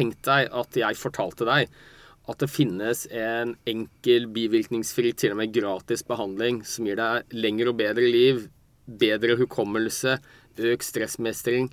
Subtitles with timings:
[0.00, 1.70] tenk deg at jeg fortalte deg
[2.30, 7.72] at det finnes en enkel, bivirkningsfri, til og med gratis behandling som gir deg lengre
[7.72, 8.44] og bedre liv,
[9.00, 10.18] bedre hukommelse,
[10.60, 11.70] økt stressmestring,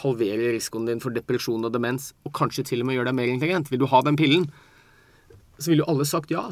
[0.00, 3.32] halverer risikoen din for depresjon og demens, og kanskje til og med gjør deg mer
[3.32, 3.70] intelligent.
[3.70, 4.48] Vil du ha den pillen?
[5.58, 6.46] Så ville jo alle sagt ja.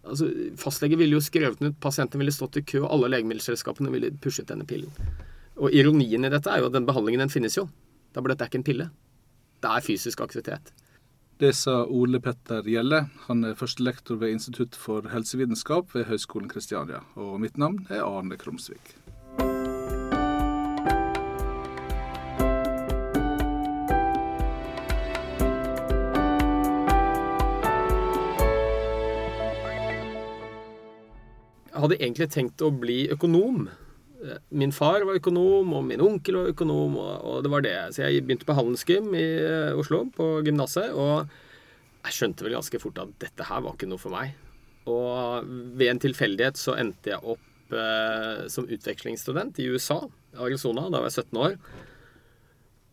[0.00, 3.92] Altså, Fastlege ville jo skrevet den ut, pasienten ville stått i kø, og alle legemiddelselskapene
[3.92, 4.90] ville pushet denne pillen.
[5.60, 7.68] Og ironien i dette er jo at den behandlingen den finnes jo.
[8.14, 8.88] Da blir dette ikke en pille.
[9.60, 10.72] Det er fysisk aktivitet.
[11.40, 13.06] Det sa Ole Petter Gjelle.
[13.26, 17.00] Han er førstelektor ved Institutt for helsevitenskap ved Høgskolen Kristiania.
[17.16, 18.94] Og mitt navn er Arne Krumsvik.
[31.70, 33.68] Jeg hadde egentlig tenkt å bli økonom.
[34.52, 37.76] Min far var økonom, og min onkel var økonom, og det var det.
[37.94, 41.30] Så jeg begynte på handelsgym i eh, Oslo, på gymnaset, og
[42.04, 44.34] jeg skjønte vel ganske fort at dette her var ikke noe for meg.
[44.90, 45.46] Og
[45.78, 50.02] ved en tilfeldighet så endte jeg opp eh, som utvekslingsstudent i USA,
[50.40, 51.56] Arizona, da var jeg 17 år.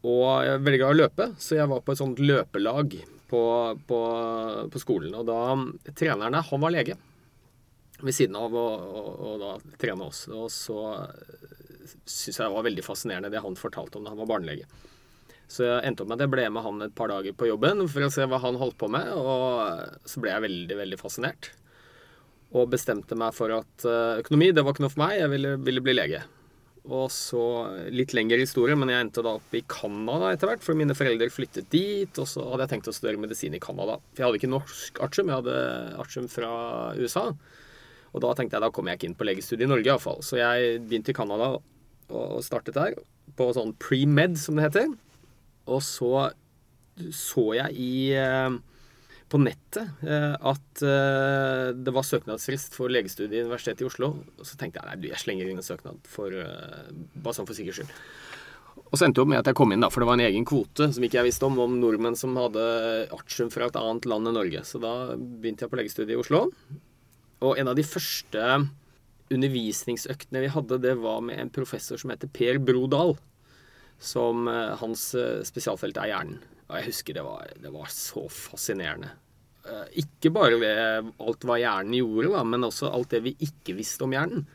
[0.07, 3.43] Og jeg veldig glad i å løpe, så jeg var på et sånt løpelag på,
[3.89, 3.99] på,
[4.71, 5.15] på skolen.
[5.17, 6.95] Og da Trenerne, han var lege
[8.03, 10.25] ved siden av å, og, og da trene oss.
[10.29, 10.81] Og så
[12.07, 14.67] syns jeg det var veldig fascinerende det han fortalte om da han var barnelege.
[15.47, 17.85] Så jeg endte opp med at jeg ble med han et par dager på jobben
[17.87, 19.13] for å se hva han holdt på med.
[19.15, 21.51] Og så ble jeg veldig, veldig fascinert.
[22.55, 25.21] Og bestemte meg for at eh, økonomi, det var ikke noe for meg.
[25.21, 26.21] Jeg ville, ville bli lege.
[26.87, 27.43] Og så
[27.91, 31.27] litt lengre historie, men jeg endte da opp i Canada etter hvert, for mine foreldre
[31.31, 32.11] flyttet dit.
[32.19, 33.97] Og så hadde jeg tenkt å studere medisin i Canada.
[34.11, 35.57] For jeg hadde ikke norsk artium, jeg hadde
[36.03, 36.51] artium fra
[36.99, 37.29] USA.
[38.17, 40.23] Og da tenkte jeg da kommer jeg ikke inn på legestudiet i Norge iallfall.
[40.25, 41.53] Så jeg begynte i Canada
[42.07, 42.97] og startet der,
[43.37, 44.91] på sånn pre-med, som det heter.
[45.67, 46.29] Og så
[47.13, 48.55] så jeg i eh,
[49.27, 54.13] på nettet eh, at eh, det var søknadsfrist for legestudiet i Universitetet i Oslo.
[54.37, 57.83] Og så tenkte jeg nei, jeg slenger inn en søknad for, bare sånn for sikkerhets
[57.83, 57.93] skyld.
[58.87, 60.27] Og så endte det opp med at jeg kom inn, da, for det var en
[60.29, 62.61] egen kvote som ikke jeg visste om, om nordmenn som hadde
[63.11, 64.61] artium fra et annet land enn Norge.
[64.69, 66.45] Så da begynte jeg på legestudiet i Oslo.
[67.45, 68.43] Og en av de første
[69.33, 73.15] undervisningsøktene vi hadde, det var med en professor som heter Per Brodal.
[73.97, 76.41] Som eh, hans eh, spesialfelt er hjernen.
[76.67, 79.09] Og jeg husker det var, det var så fascinerende.
[79.65, 83.77] Eh, ikke bare ved alt hva hjernen gjorde, da, men også alt det vi ikke
[83.77, 84.45] visste om hjernen.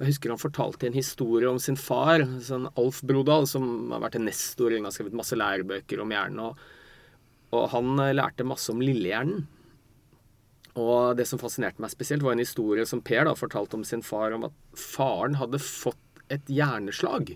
[0.00, 4.18] Jeg husker han fortalte en historie om sin far, sånn Alf Brodal, som har vært
[4.18, 6.40] en nestor og har skrevet masse lærebøker om hjernen.
[6.48, 6.64] Og,
[7.54, 9.46] og han lærte masse om lillehjernen.
[10.80, 14.02] Og det som fascinerte meg spesielt, var en historie som Per da fortalte om sin
[14.02, 16.00] far, om at faren hadde fått
[16.34, 17.34] et hjerneslag.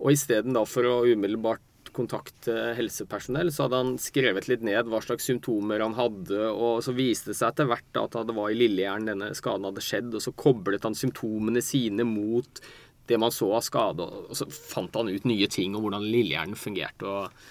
[0.00, 1.62] Og istedenfor å umiddelbart
[1.96, 6.92] kontakte helsepersonell, så hadde han skrevet litt ned hva slags symptomer han hadde, og så
[6.96, 10.24] viste det seg etter hvert at det var i lillehjernen denne skaden hadde skjedd, og
[10.24, 12.60] så koblet han symptomene sine mot
[13.06, 16.58] det man så av skade, og så fant han ut nye ting om hvordan lillehjernen
[16.58, 17.06] fungerte.
[17.06, 17.48] Og,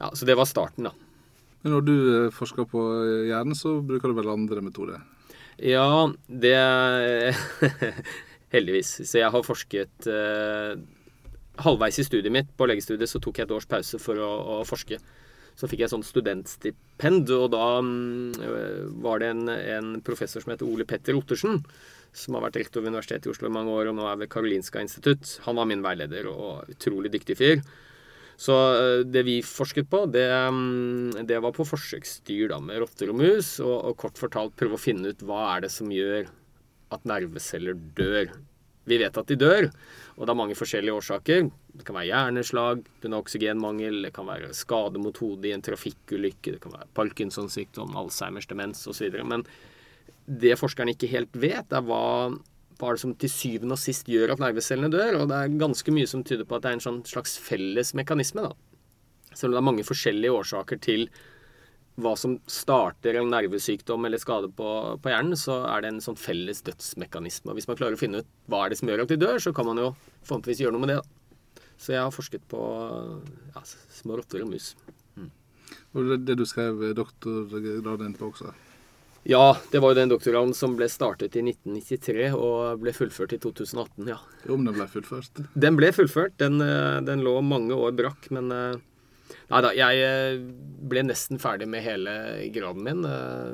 [0.00, 1.11] ja, så det var starten, da.
[1.62, 5.02] Men når du eh, forsker på eh, hjernen, så bruker du vel andre metoder?
[5.62, 6.56] Ja, det
[8.54, 8.98] Heldigvis.
[9.08, 10.74] Så jeg har forsket eh,
[11.62, 14.62] Halvveis i studiet mitt på legestudiet så tok jeg et års pause for å, å
[14.68, 14.98] forske.
[15.56, 20.64] Så fikk jeg sånn studentstipend, og da mm, var det en, en, professor som heter
[20.64, 21.60] Ole Petter Ottersen,
[22.16, 24.32] som har vært rektor ved Universitetet i Oslo i mange år, og nå er ved
[24.32, 25.36] Karolinska institutt.
[25.44, 27.60] Han var min veileder og utrolig dyktig fyr.
[28.42, 33.12] Så eh, det vi forsket på, det, mm, det var på forsøksdyr da, med rotter
[33.12, 33.54] og mus.
[33.62, 36.26] Og, og, kort fortalt prøve å finne ut hva er det som gjør
[36.92, 38.32] at nerveceller dør.
[38.90, 39.68] Vi vet at de dør,
[40.16, 41.44] og det er mange forskjellige årsaker.
[41.72, 43.12] Det kan være hjerneslag pga.
[43.20, 47.94] oksygenmangel, det kan være skade mot hodet i en trafikkulykke, det kan være Parkinsons sykdom,
[47.96, 49.14] Alzheimers demens osv.
[49.22, 49.46] Men
[50.26, 52.02] det forskerne ikke helt vet, er hva
[52.82, 55.20] hva er det som til syvende og sist gjør at nervecellene dør?
[55.20, 57.92] Og det er ganske mye som tyder på at det er en sånn slags felles
[57.94, 58.42] mekanisme.
[58.42, 58.56] da.
[59.30, 61.06] Selv om det er mange forskjellige årsaker til
[62.02, 64.66] hva som starter en nervesykdom eller skade på,
[64.98, 67.52] på, hjernen, så er det en sånn felles dødsmekanisme.
[67.52, 69.38] Og hvis man klarer å finne ut hva er det som gjør at de dør,
[69.44, 69.92] så kan man jo
[70.24, 70.98] forhåpentligvis gjøre noe med det.
[70.98, 71.62] da.
[71.78, 72.64] Så jeg har forsket på
[73.54, 73.62] ja,
[73.94, 74.72] små rotter og mus.
[75.14, 75.30] Mm.
[75.94, 78.50] Og det, det du skrev doktorgraden på også?
[79.24, 83.38] Ja, det var jo den doktorgraden som ble startet i 1993 og ble fullført i
[83.42, 84.16] 2018, ja.
[84.50, 85.44] Om den ble fullført?
[85.54, 86.34] Den ble fullført.
[86.42, 88.80] Den, eh, den lå mange år brakk, men eh,
[89.52, 90.40] Nei da, jeg eh,
[90.88, 92.12] ble nesten ferdig med hele
[92.52, 93.06] graden min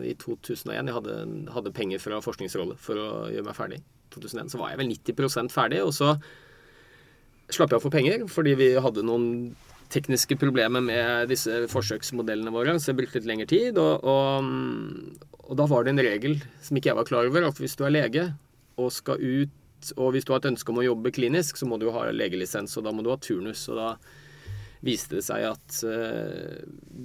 [0.06, 0.72] i 2001.
[0.86, 1.14] Jeg hadde,
[1.54, 3.80] hadde penger fra Forskningsrådet for å gjøre meg ferdig.
[3.82, 6.14] I 2001 så var jeg vel 90% ferdig, og så
[7.50, 9.28] slapp jeg av for penger fordi vi hadde noen
[9.92, 13.80] tekniske problemer med disse forsøksmodellene våre, så jeg brukte litt lengre tid.
[13.80, 17.58] Og, og, og, da var det en regel som ikke jeg var klar over, at
[17.60, 18.28] hvis du er lege
[18.78, 19.54] og skal ut
[19.96, 22.08] Og hvis du har et ønske om å jobbe klinisk, så må du jo ha
[22.10, 23.60] legelisens, og da må du ha turnus.
[23.70, 23.92] Og da
[24.82, 26.56] viste det seg at uh,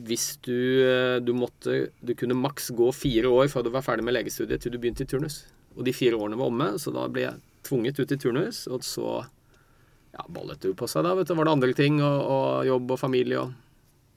[0.09, 4.07] hvis du, uh, du måtte Du kunne maks gå fire år fra du var ferdig
[4.07, 5.43] med legestudiet til du begynte i turnus.
[5.77, 8.81] Og de fire årene var omme, så da ble jeg tvunget ut i turnus, og
[8.85, 9.21] så
[10.13, 11.13] ja, ballet det jo på seg da.
[11.17, 13.53] vet du, Var det andre ting, og, og jobb og familie og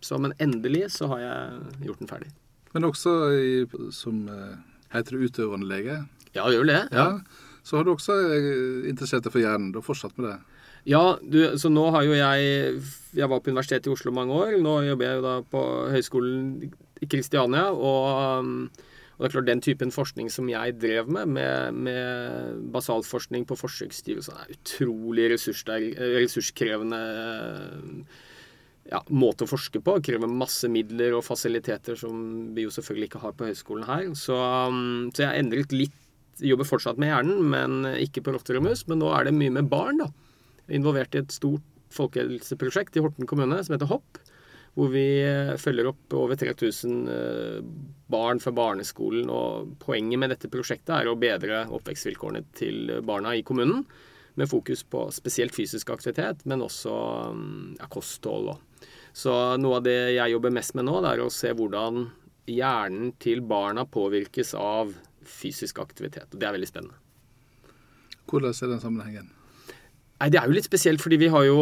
[0.01, 2.33] så, Men endelig så har jeg gjort den ferdig.
[2.77, 3.53] Men også i,
[3.97, 4.57] som eh,
[4.93, 6.03] heter det utøvende lege?
[6.37, 6.83] Ja, gjør det.
[6.93, 7.07] Ja.
[7.07, 7.47] ja.
[7.65, 9.71] Så har du også eh, interessert deg for hjernen.
[9.73, 10.37] Du har fortsatt med det?
[10.87, 12.83] Ja, du, så nå har jo jeg
[13.17, 14.59] Jeg var på Universitetet i Oslo mange år.
[14.63, 15.63] Nå jobber jeg jo da på
[15.95, 16.69] Høgskolen
[17.01, 17.71] i Kristiania.
[17.73, 18.69] og
[19.17, 23.57] og det er klart Den typen forskning som jeg drev med, med, med basalforskning på
[23.57, 27.01] forsøksdyr, så er utrolig ressurskrevende
[28.91, 29.99] ja, måte å forske på.
[30.05, 34.11] Krever masse midler og fasiliteter som vi jo selvfølgelig ikke har på høyskolen her.
[34.19, 36.03] Så, um, så jeg har endret litt
[36.37, 38.83] Jobber fortsatt med hjernen, men ikke på rotter og mus.
[38.91, 40.11] Men nå er det mye med barn, da.
[40.77, 41.65] Involvert i et stort
[41.97, 44.21] folkehelseprosjekt i Horten kommune som heter HOPP
[44.77, 47.61] hvor vi eh, følger opp over 3000 eh,
[48.13, 49.31] barn fra barneskolen.
[49.33, 53.87] og Poenget med dette prosjektet er å bedre oppvekstvilkårene til barna i kommunen.
[54.37, 56.93] Med fokus på spesielt fysisk aktivitet, men også
[57.33, 58.53] mm, ja, kosthold.
[59.17, 62.05] Så noe av det jeg jobber mest med nå, det er å se hvordan
[62.47, 64.93] hjernen til barna påvirkes av
[65.27, 66.29] fysisk aktivitet.
[66.33, 67.01] Og det er veldig spennende.
[68.27, 69.33] Hvordan er den sammenhengen?
[70.17, 71.57] Nei, Det er jo litt spesielt, fordi vi har jo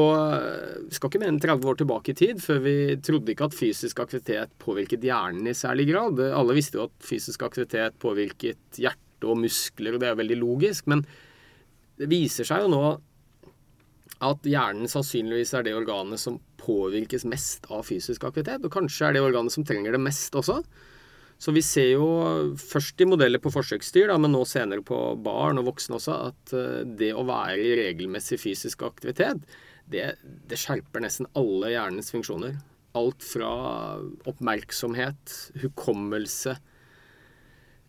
[0.87, 3.57] Vi skal ikke mer enn 30 år tilbake i tid før vi trodde ikke at
[3.57, 6.21] fysisk aktivitet påvirket hjernen i særlig grad.
[6.21, 10.39] Alle visste jo at fysisk aktivitet påvirket hjerte og muskler, og det er jo veldig
[10.39, 10.87] logisk.
[10.87, 11.05] Men
[12.01, 12.85] det viser seg jo nå
[14.25, 18.65] at hjernen sannsynligvis er det organet som påvirkes mest av fysisk aktivitet.
[18.65, 20.61] Og kanskje er det organet som trenger det mest også.
[21.41, 22.07] Så vi ser jo
[22.61, 26.85] først i modeller på forsøksdyr, men nå senere på barn og voksne også, at eh,
[26.87, 29.43] det å være i regelmessig fysisk aktivitet,
[29.91, 30.15] det,
[30.49, 32.55] det skjerper nesten alle hjernens funksjoner.
[32.97, 33.51] Alt fra
[34.31, 36.55] oppmerksomhet, hukommelse,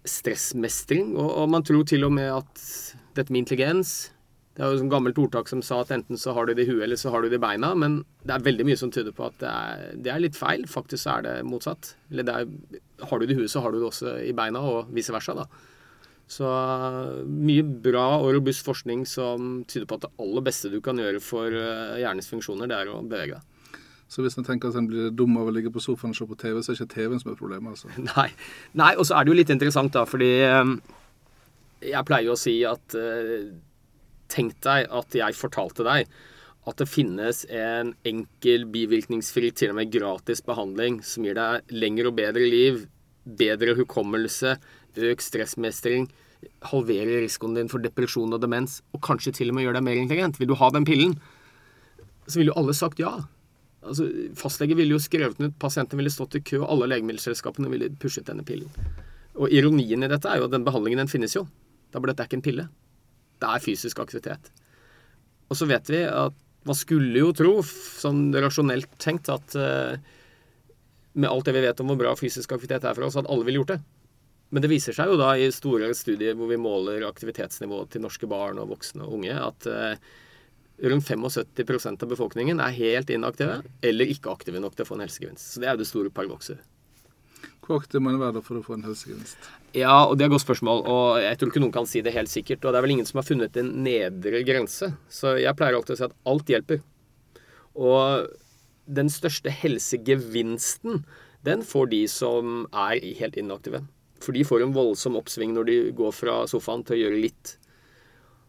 [0.10, 1.14] stressmestring.
[1.14, 2.66] Og, og man tror til og med at
[3.18, 3.96] dette med intelligens
[4.56, 6.70] det er jo et gammelt ordtak som sa at enten så har du det i
[6.70, 7.74] huet, eller så har du det i beina.
[7.76, 10.64] Men det er veldig mye som tyder på at det er, det er litt feil.
[10.72, 11.92] Faktisk så er det motsatt.
[12.08, 14.62] Eller det er, har du det i huet, så har du det også i beina,
[14.64, 15.36] og vice versa.
[15.36, 15.50] da.
[16.32, 16.48] Så
[17.28, 21.20] mye bra og robust forskning som tyder på at det aller beste du kan gjøre
[21.22, 23.82] for eh, hjernens funksjoner, det er å bevege deg.
[24.08, 26.26] Så hvis en tenker at en blir dum av å ligge på sofaen og se
[26.30, 27.76] på TV, så er det ikke TV-en som er problemet?
[27.76, 27.92] altså?
[28.16, 28.30] Nei,
[28.80, 30.64] Nei og så er det jo litt interessant, da, fordi eh,
[31.92, 33.52] jeg pleier å si at uh,
[34.26, 36.08] Tenk deg at jeg fortalte deg
[36.66, 42.10] at det finnes en enkel, bivirkningsfri, til og med gratis behandling som gir deg lengre
[42.10, 42.80] og bedre liv,
[43.26, 44.56] bedre hukommelse,
[44.96, 46.08] økt stressmestring,
[46.72, 50.02] halverer risikoen din for depresjon og demens, og kanskje til og med gjør deg mer
[50.02, 50.40] intelligent.
[50.42, 51.16] Vil du ha den pillen?
[52.26, 53.14] Så ville jo alle sagt ja.
[53.86, 57.70] Altså, Fastlege ville jo skrevet den ut, pasienten ville stått i kø, og alle legemiddelselskapene
[57.70, 58.72] ville pushet denne pillen.
[59.36, 61.46] Og ironien i dette er jo at den behandlingen den finnes jo.
[61.96, 62.68] Da blir dette ikke en pille
[63.42, 64.52] det er fysisk aktivitet.
[65.50, 69.94] Og så vet vi at man skulle jo tro, sånn rasjonelt tenkt, at uh,
[71.14, 73.46] med alt det vi vet om hvor bra fysisk aktivitet er for oss, at alle
[73.46, 73.82] ville gjort det.
[74.54, 78.30] Men det viser seg jo da i store studier hvor vi måler aktivitetsnivået til norske
[78.30, 80.14] barn og voksne og unge, at uh,
[80.90, 85.06] rundt 75% av befolkningen er helt inaktive eller ikke aktive nok til å få en
[85.06, 85.54] helsegevinst.
[85.54, 86.62] Så det er jo det store paradokset.
[87.66, 89.48] Hvor aktiv må en være for å få en helsegevinst?
[89.74, 90.86] Ja, og Det er et godt spørsmål.
[90.86, 92.64] og Jeg tror ikke noen kan si det helt sikkert.
[92.64, 94.94] og Det er vel ingen som har funnet en nedre grense.
[95.10, 96.82] Så jeg pleier alltid å si at alt hjelper.
[97.76, 98.30] Og
[98.86, 101.04] den største helsegevinsten,
[101.44, 103.82] den får de som er helt inaktive.
[104.22, 107.58] For de får en voldsom oppsving når de går fra sofaen til å gjøre litt.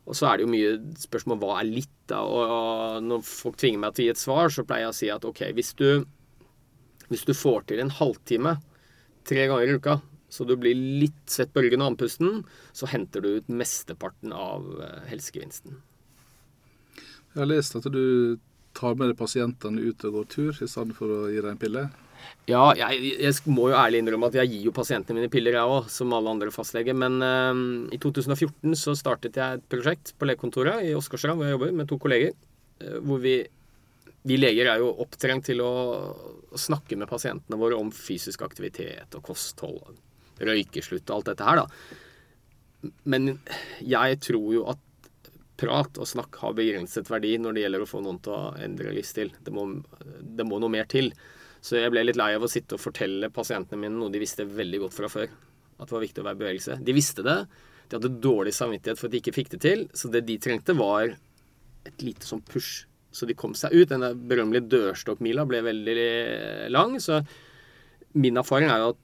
[0.06, 2.20] Og så er det jo mye spørsmål hva er litt, da.
[2.22, 5.10] Og når folk tvinger meg til å gi et svar, så pleier jeg å si
[5.10, 5.88] at ok, hvis du,
[7.10, 8.58] hvis du får til en halvtime
[9.26, 12.42] tre ganger i uka, så du blir litt svett på ryggen og andpusten,
[12.76, 15.78] så henter du ut mesteparten av eh, helsegevinsten.
[17.34, 18.38] Jeg har lest at du
[18.76, 21.60] tar med deg pasientene ut og går tur i stedet for å gi deg en
[21.60, 21.86] pille?
[22.48, 25.76] Ja, jeg, jeg, må jo ærlig innrømme at jeg gir jo pasientene mine piller, jeg
[25.76, 26.96] òg, som alle andre fastleger.
[26.96, 27.62] Men eh,
[27.96, 31.90] i 2014 så startet jeg et prosjekt på legekontoret i Åsgårdstrand, hvor jeg jobber med
[31.90, 32.36] to kolleger.
[32.76, 33.38] Uh, hvor vi,
[34.26, 35.72] vi leger er jo opptrent til å,
[36.56, 39.98] snakke med pasientene våre om fysisk aktivitet og kosthold,
[40.40, 42.92] røykeslutt og alt dette her, da.
[43.04, 43.34] Men
[43.84, 44.80] jeg tror jo at
[45.60, 48.94] prat og snakk har begrenset verdi når det gjelder å få noen til å endre
[48.96, 49.32] livsstil.
[49.44, 49.66] Det må,
[50.00, 51.10] det må noe mer til.
[51.64, 54.46] Så jeg ble litt lei av å sitte og fortelle pasientene mine noe de visste
[54.48, 55.30] veldig godt fra før.
[55.76, 56.78] At det var viktig å være i bevegelse.
[56.84, 57.38] De visste det.
[57.86, 59.86] De hadde dårlig samvittighet for at de ikke fikk det til.
[59.96, 61.16] Så det de trengte, var
[61.86, 62.86] et lite sånn push.
[63.16, 63.88] Så de kom seg ut.
[63.88, 66.06] Den berømmelige dørstokkmila ble veldig
[66.74, 66.98] lang.
[67.00, 67.22] Så
[68.16, 69.02] min erfaring er jo at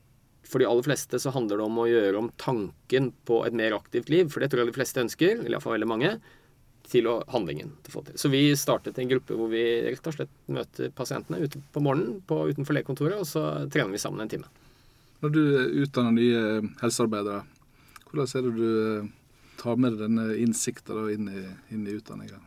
[0.52, 3.76] for de aller fleste så handler det om å gjøre om tanken på et mer
[3.76, 6.10] aktivt liv, for det tror jeg de fleste ønsker, eller iallfall veldig mange,
[6.92, 8.18] til å, handlingen til å få til.
[8.20, 12.20] Så vi startet en gruppe hvor vi rett og slett møter pasientene ute på morgenen
[12.28, 14.50] på, utenfor legekontoret, og så trener vi sammen en time.
[15.22, 15.42] Når du
[15.84, 16.44] utdanner nye
[16.82, 17.44] helsearbeidere,
[18.10, 19.10] hvordan er det du eh,
[19.62, 21.44] tar med denne innsikten inn i,
[21.78, 22.42] i utdanninga?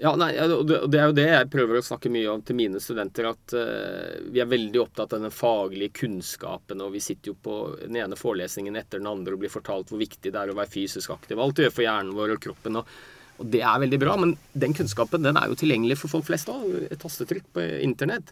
[0.00, 0.30] Ja, nei,
[0.62, 3.26] Det er jo det jeg prøver å snakke mye om til mine studenter.
[3.32, 6.84] At uh, vi er veldig opptatt av den faglige kunnskapen.
[6.84, 9.98] Og vi sitter jo på den ene forelesningen etter den andre og blir fortalt hvor
[9.98, 11.40] viktig det er å være fysisk aktiv.
[11.42, 12.78] Alt det gjør for hjernen vår og kroppen.
[12.78, 12.92] Og,
[13.38, 14.14] og, det er veldig bra.
[14.22, 16.68] Men den kunnskapen den er jo tilgjengelig for folk flest òg.
[16.86, 18.30] Et tastetrykk på internett.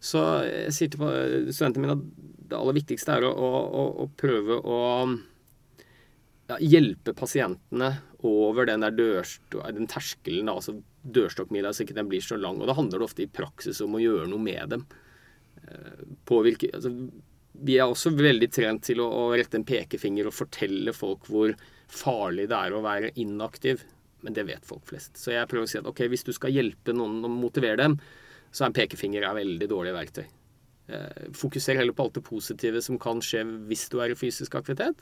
[0.00, 2.06] Så jeg sier til studentene mine at
[2.50, 4.78] det aller viktigste er å, å, å prøve å
[6.50, 7.90] ja, hjelpe pasientene
[8.26, 12.60] over den der dørst, den terskelen, altså dørstokkmila, så ikke den blir så lang.
[12.60, 14.86] Og da handler det ofte i praksis om å gjøre noe med dem.
[15.64, 16.92] Eh, påvirke altså,
[17.52, 21.54] Vi er også veldig trent til å, å, rette en pekefinger og fortelle folk hvor
[21.90, 23.84] farlig det er å være inaktiv.
[24.24, 25.16] Men det vet folk flest.
[25.16, 27.96] Så jeg prøver å si at ok, hvis du skal hjelpe noen og motivere dem,
[28.52, 30.26] så er en pekefinger et veldig dårlig verktøy.
[30.90, 34.56] Eh, fokuser heller på alt det positive som kan skje hvis du er i fysisk
[34.58, 34.98] aktivitet,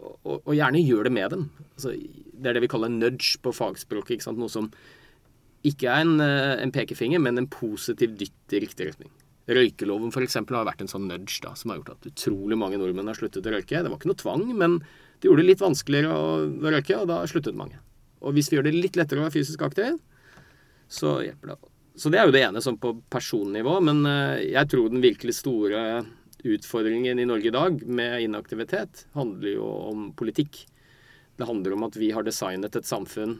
[0.00, 1.46] og, og gjerne gjør det med dem.
[1.74, 4.26] Altså, det er det vi kaller nudge på fagspråket.
[4.36, 4.68] Noe som
[5.66, 9.10] ikke er en, eh, en, pekefinger, men en positiv dytt i riktig retning.
[9.50, 10.38] Røykeloven f.eks.
[10.38, 13.46] har vært en sånn nudge da, som har gjort at utrolig mange nordmenn har sluttet
[13.46, 13.82] å røyke.
[13.82, 14.78] Det var ikke noe tvang, men
[15.20, 17.80] det gjorde det litt vanskeligere å røyke, og da sluttet mange.
[18.20, 19.98] Og hvis vi gjør det litt lettere å være fysisk aktiv,
[20.90, 21.58] så hjelper det.
[22.00, 25.36] Så det er jo det ene sånn på personnivå, men eh, jeg tror den virkelig
[25.40, 26.04] store
[26.46, 30.62] utfordringen i Norge i dag med inaktivitet handler jo om politikk.
[31.36, 33.36] Det handler om at vi har designet et samfunn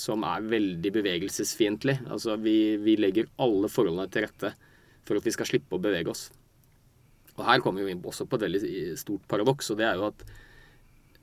[0.00, 1.98] som er veldig bevegelsesfiendtlig.
[2.12, 4.52] Altså vi, vi, legger alle forholdene til rette
[5.06, 6.28] for at vi skal slippe å bevege oss.
[7.36, 8.60] Og her kommer vi også på et veldig
[8.98, 10.24] stort paradoks, og det er jo at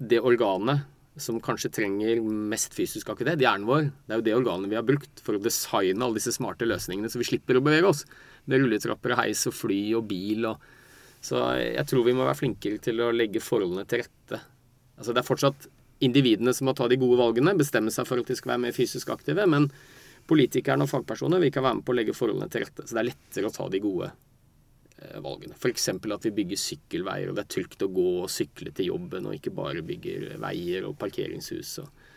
[0.03, 0.83] det organet
[1.21, 4.85] som kanskje trenger mest fysisk aktivitet, hjernen vår, det er jo det organet vi har
[4.87, 8.01] brukt for å designe alle disse smarte løsningene så vi slipper å bevege oss.
[8.49, 10.71] Med rulletrapper og heis og fly og bil og
[11.23, 14.41] Så jeg tror vi må være flinkere til å legge forholdene til rette.
[14.99, 15.67] Altså det er fortsatt
[16.03, 18.75] individene som må ta de gode valgene, bestemme seg for at de skal være mer
[18.75, 19.45] fysisk aktive.
[19.49, 19.69] Men
[20.29, 22.85] politikerne og fagpersoner vil ikke være med på å legge forholdene til rette.
[22.85, 25.57] Så det er lettere å ta de gode eh, valgene.
[25.59, 25.89] F.eks.
[25.97, 29.37] at vi bygger sykkelveier, og det er trygt å gå og sykle til jobben, og
[29.37, 31.77] ikke bare bygger veier og parkeringshus.
[31.83, 32.09] Og,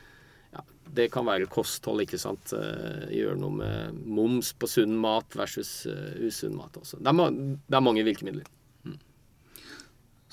[0.55, 0.65] ja,
[0.99, 2.55] det kan være kosthold, ikke sant.
[2.57, 7.03] Eh, gjøre noe med moms på sunn mat versus uh, usunn mat også.
[7.03, 8.47] Det er, det er mange virkemidler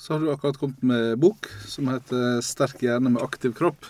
[0.04, 3.88] så har du akkurat kommet med bok som heter 'Sterk hjerne med aktiv kropp'.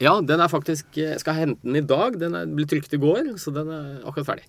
[0.00, 2.18] Ja, den er faktisk Jeg skal hente den i dag.
[2.18, 4.46] Den er, ble trykt i går, så den er akkurat ferdig.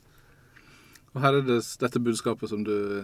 [1.13, 3.03] Og her er det dette budskapet som du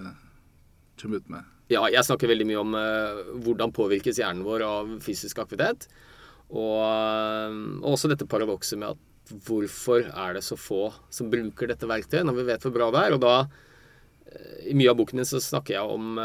[0.99, 1.43] kommer ut med?
[1.69, 5.87] Ja, jeg snakker veldig mye om uh, hvordan påvirkes hjernen vår av fysisk aktivitet.
[6.51, 11.67] Og, uh, og også dette paradokset med at hvorfor er det så få som bruker
[11.67, 13.17] dette verktøyet når vi vet hvor bra det er?
[13.17, 13.47] Og da,
[14.67, 16.15] i mye av boken min så snakker jeg om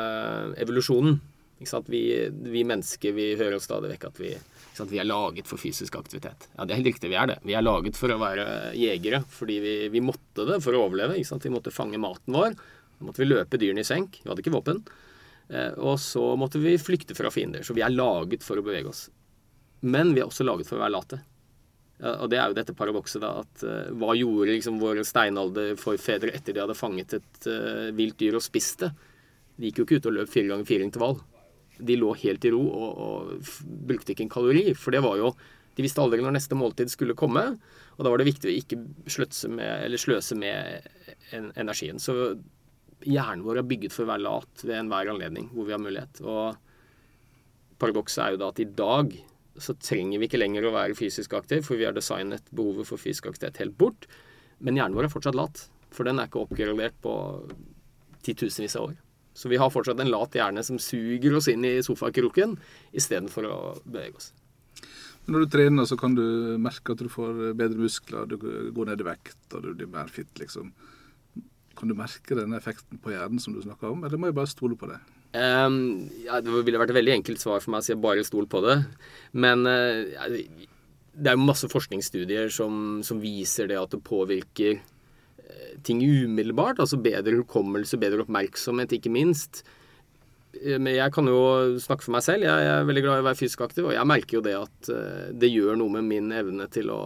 [0.58, 1.18] evolusjonen.
[1.58, 4.30] Vi, vi, mennesker vi hører stadig vekk at vi,
[4.78, 6.46] vi, er laget for fysisk aktivitet.
[6.54, 7.38] Ja, det er helt riktig, vi er det.
[7.42, 11.18] Vi er laget for å være jegere fordi vi, vi måtte det for å overleve.
[11.18, 12.54] Vi måtte fange maten vår.
[12.98, 14.20] Da måtte vi løpe dyrene i senk.
[14.22, 14.84] Vi hadde ikke våpen.
[15.48, 17.66] Eh, og så måtte vi flykte fra fiender.
[17.66, 19.08] Så vi er laget for å bevege oss.
[19.82, 21.20] Men vi er også laget for å være late.
[21.98, 26.54] Og det er jo dette paradokset, da, at uh, hva gjorde liksom våre steinalderforfedre etter
[26.54, 28.92] de hadde fanget et uh, vilt dyr og spist det?
[29.58, 31.18] De gikk jo ikke ut og løp fire ganger fire intervall
[31.78, 33.50] de lå helt i ro og, og,
[33.88, 34.66] brukte ikke en kalori.
[34.78, 35.32] For det var jo
[35.78, 37.44] De visste aldri når neste måltid skulle komme.
[37.94, 38.78] Og da var det viktig å ikke
[39.54, 40.88] med, sløse med
[41.30, 42.00] en, energien.
[42.02, 42.34] Så
[43.06, 46.18] hjernen vår er bygget for å være lat ved enhver anledning hvor vi har mulighet.
[46.26, 46.58] Og
[47.78, 49.14] paradokset er jo da at i dag
[49.58, 53.00] så trenger vi ikke lenger å være fysisk aktiv, for vi har designet behovet for
[53.00, 54.06] fysisk aktivitet helt bort.
[54.58, 57.14] Men hjernen vår er fortsatt lat, for den er ikke oppgradert på
[58.26, 58.96] titusenvis av år.
[59.38, 62.56] Så vi har fortsatt en lat hjerne som suger oss inn i sofakroken
[62.96, 64.32] istedenfor å bevege oss.
[65.28, 68.38] Når du trener, så kan du merke at du får bedre muskler, du
[68.74, 70.72] går ned i vekt og du blir mer fit, liksom.
[71.78, 74.50] Kan du merke denne effekten på hjernen som du snakker om, eller må jeg bare
[74.50, 74.98] stole på det?
[75.36, 78.48] Um, ja, det ville vært et veldig enkelt svar for meg å si bare stol
[78.50, 78.78] på det.
[79.36, 80.32] Men uh,
[81.12, 84.80] det er jo masse forskningsstudier som, som, viser det at det påvirker
[85.86, 86.80] ting umiddelbart.
[86.82, 89.62] Altså bedre hukommelse, bedre oppmerksomhet, ikke minst.
[90.62, 91.40] Eh, men jeg kan jo
[91.82, 92.46] snakke for meg selv.
[92.48, 94.92] Jeg er veldig glad i å være fysisk aktiv, og jeg merker jo det at
[94.94, 97.02] eh, det gjør noe med min evne til å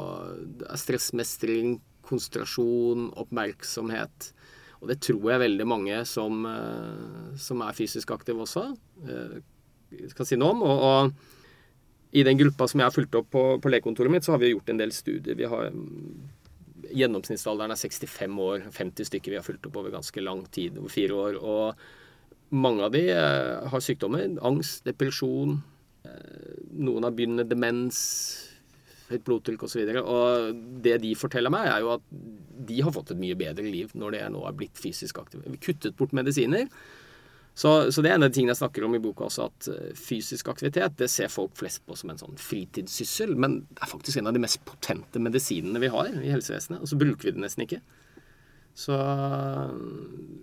[0.78, 4.32] Stressmestring, konsentrasjon, oppmerksomhet.
[4.82, 6.42] Og det tror jeg veldig mange som,
[7.38, 8.64] som er fysisk aktive også,
[10.10, 10.64] skal si noe om.
[10.66, 14.34] og, og i den gruppa som jeg har fulgt opp på, på legekontoret mitt, så
[14.34, 15.38] har vi gjort en del studier.
[15.38, 15.70] Vi har
[16.90, 18.64] Gjennomsnittsalderen er 65 år.
[18.74, 21.38] 50 stykker vi har fulgt opp over ganske lang tid, over fire år.
[21.38, 24.26] Og mange av de eh, har sykdommer.
[24.44, 25.60] Angst, depresjon.
[26.08, 28.00] Eh, noen har begynnende demens,
[29.10, 29.84] høyt blodtrykk osv.
[29.84, 32.08] Og, så og det de forteller meg, er jo at
[32.72, 35.46] de har fått et mye bedre liv når de nå er blitt fysisk aktive.
[35.48, 36.68] Vi kuttet bort medisiner.
[37.54, 39.66] Så, så, det er en av de tingene jeg snakker om i boka også, at
[39.68, 43.34] eh, fysisk aktivitet det ser folk flest på som en sånn fritidssyssel.
[43.36, 46.80] Men det er faktisk en av de mest potente medisinene vi har i helsevesenet.
[46.80, 47.82] Og så bruker vi det nesten ikke.
[48.72, 48.96] Så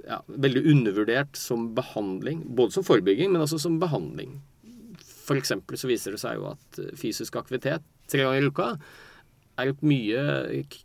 [0.06, 2.46] ja, veldig undervurdert som behandling.
[2.56, 4.38] Både som forebygging, men også som behandling.
[5.30, 8.72] Eksempel så viser det seg jo at eh, fysisk aktivitet tre ganger i uka
[9.60, 10.24] er et mye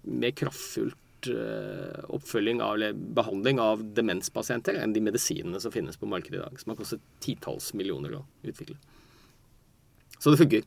[0.05, 6.09] mer kraftfullt Eh, oppfølging av, eller behandling av demenspasienter enn de medisinene som finnes på
[6.11, 8.77] markedet i dag, som har kostet titalls millioner å utvikle.
[10.19, 10.67] Så det funker.